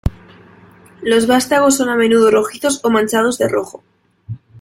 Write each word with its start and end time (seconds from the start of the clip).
Los 1.03 1.27
vástagos 1.27 1.77
son 1.77 1.89
a 1.89 1.95
menudo 1.95 2.31
rojizos 2.31 2.83
o 2.83 2.89
manchados 2.89 3.37
de 3.37 3.47
rojo. 3.47 3.83